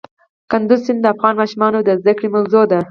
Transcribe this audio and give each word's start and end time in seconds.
کندز 0.51 0.79
سیند 0.85 0.99
د 1.03 1.05
افغان 1.13 1.33
ماشومانو 1.41 1.79
د 1.87 1.89
زده 2.01 2.13
کړې 2.17 2.27
موضوع 2.35 2.63
ده. 2.71 2.79